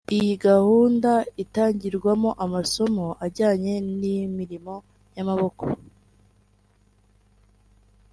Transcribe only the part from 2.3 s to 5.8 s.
amasomo ajyanye n’imirimo y’amaboko